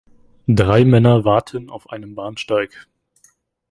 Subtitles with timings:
[0.47, 2.87] Drei Männer warten auf einem Bahnsteig.